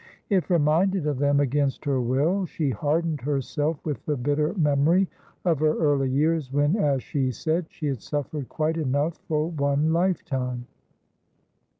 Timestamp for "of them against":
1.05-1.85